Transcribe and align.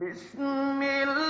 بسم 0.00 0.82
الله 0.82 1.29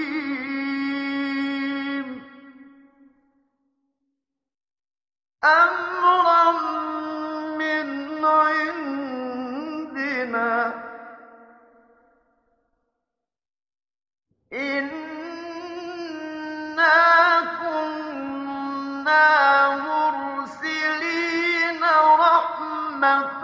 مَكَّ 23.01 23.40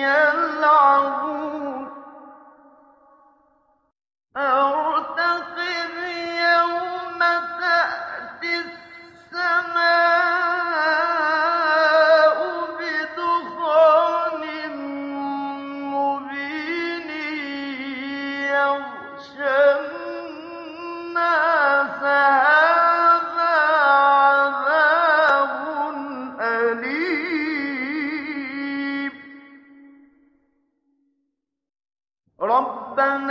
يَلْعَبُونَ. 0.00 1.59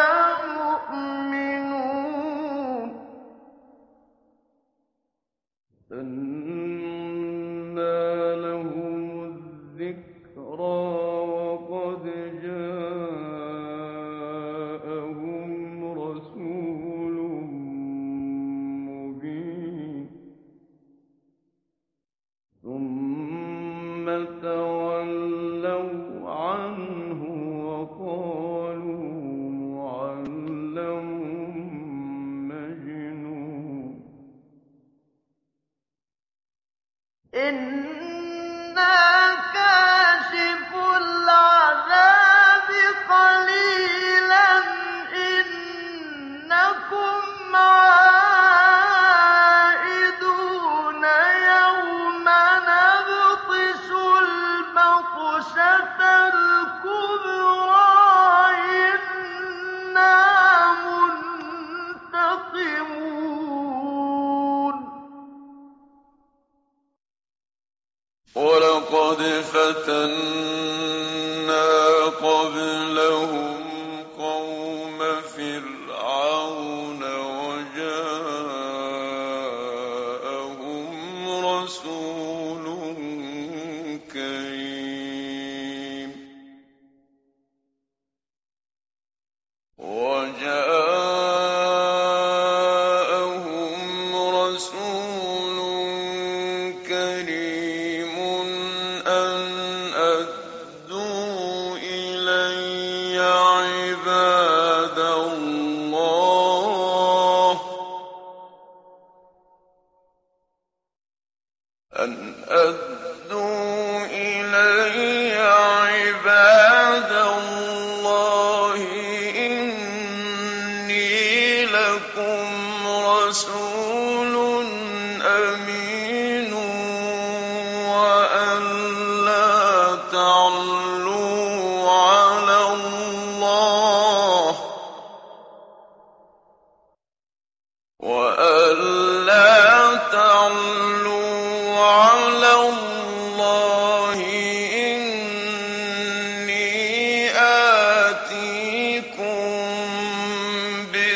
Good. 84.14 84.43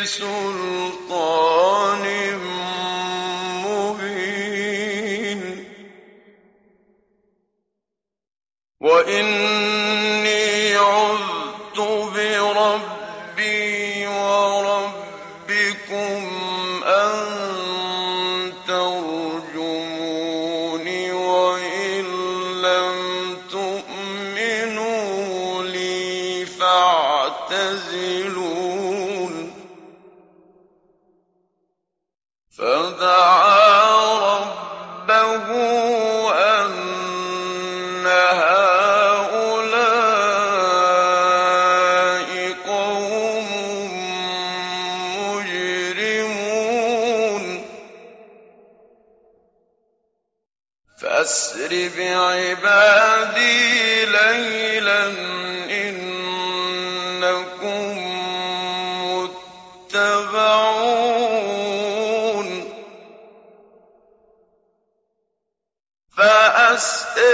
سلطان 0.08 1.37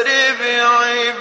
مُّتَّبَعُونَ 0.05 1.15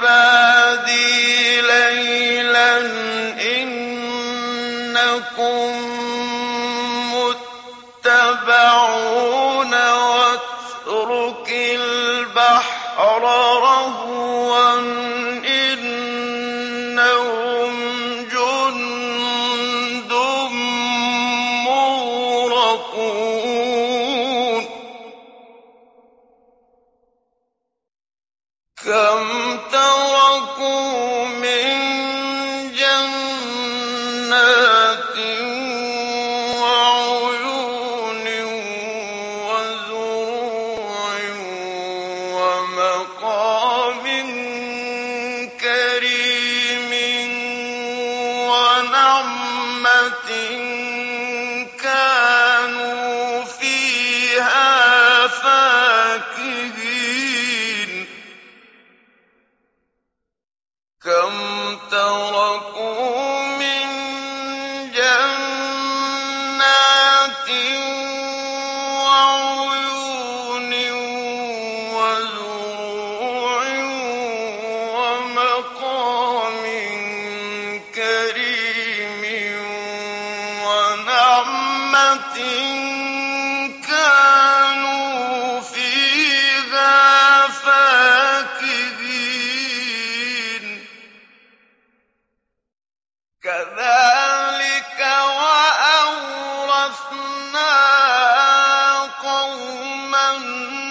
من 100.13 100.82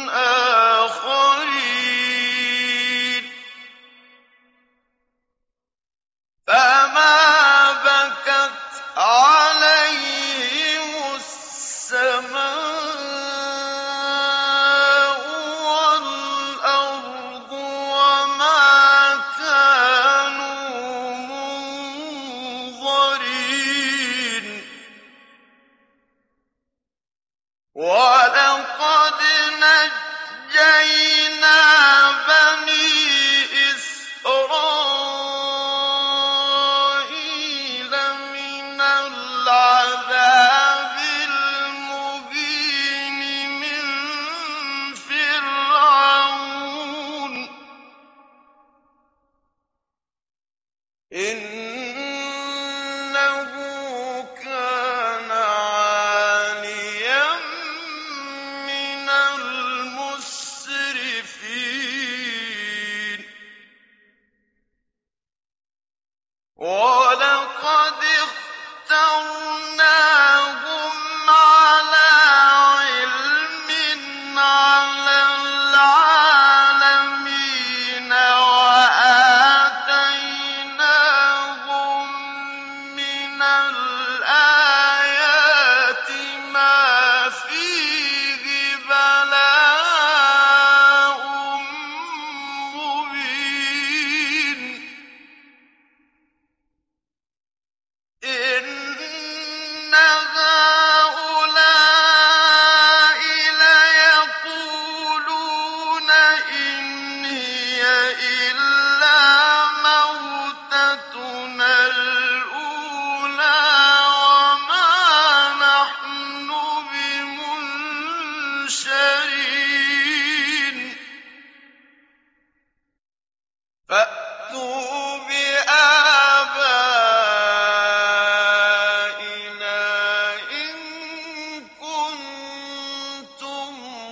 وَلَقَدِ 66.63 67.32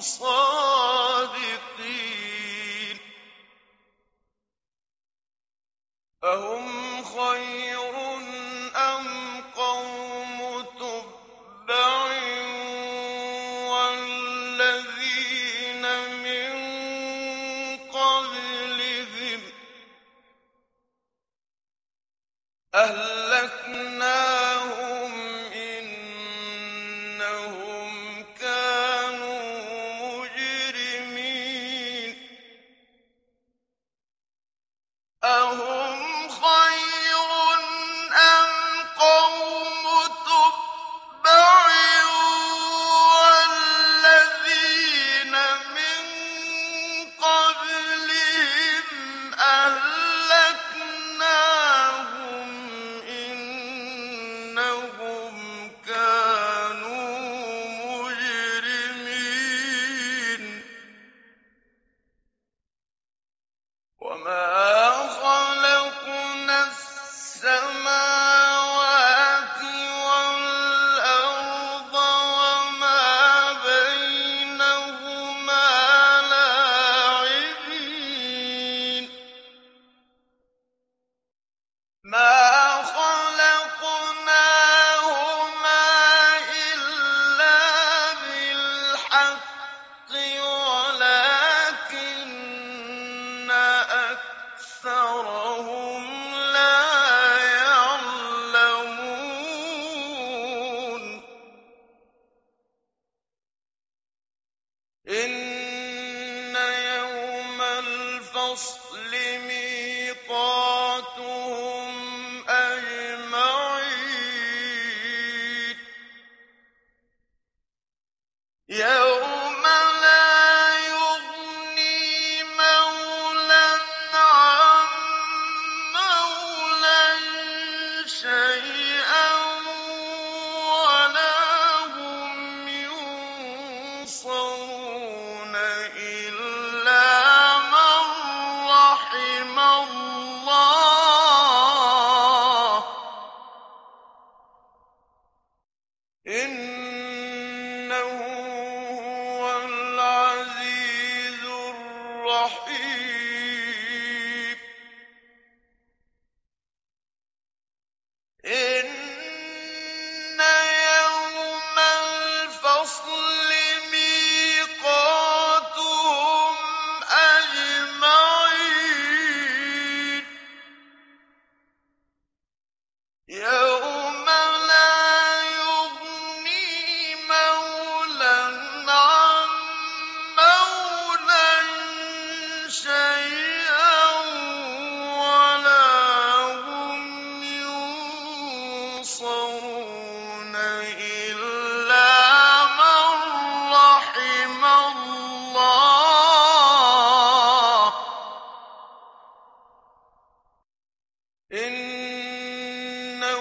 الْفَصْلِ 108.48 109.27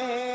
له 0.00 0.27